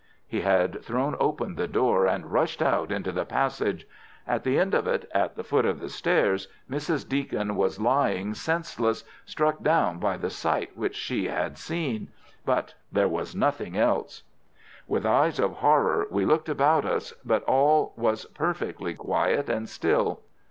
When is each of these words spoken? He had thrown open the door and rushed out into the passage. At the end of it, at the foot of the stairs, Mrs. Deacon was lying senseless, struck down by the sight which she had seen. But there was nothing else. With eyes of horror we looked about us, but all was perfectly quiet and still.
He 0.27 0.41
had 0.41 0.83
thrown 0.83 1.15
open 1.19 1.53
the 1.57 1.67
door 1.67 2.07
and 2.07 2.31
rushed 2.31 2.59
out 2.59 2.91
into 2.91 3.11
the 3.11 3.23
passage. 3.23 3.85
At 4.25 4.43
the 4.43 4.57
end 4.57 4.73
of 4.73 4.87
it, 4.87 5.07
at 5.13 5.35
the 5.35 5.43
foot 5.43 5.63
of 5.63 5.79
the 5.79 5.89
stairs, 5.89 6.47
Mrs. 6.67 7.07
Deacon 7.07 7.55
was 7.55 7.79
lying 7.79 8.33
senseless, 8.33 9.03
struck 9.25 9.61
down 9.61 9.99
by 9.99 10.17
the 10.17 10.31
sight 10.31 10.75
which 10.75 10.95
she 10.95 11.27
had 11.27 11.55
seen. 11.59 12.07
But 12.47 12.73
there 12.91 13.07
was 13.07 13.35
nothing 13.35 13.77
else. 13.77 14.23
With 14.87 15.05
eyes 15.05 15.37
of 15.39 15.57
horror 15.57 16.07
we 16.09 16.25
looked 16.25 16.49
about 16.49 16.83
us, 16.83 17.13
but 17.23 17.43
all 17.43 17.93
was 17.95 18.25
perfectly 18.25 18.95
quiet 18.95 19.49
and 19.49 19.69
still. 19.69 20.21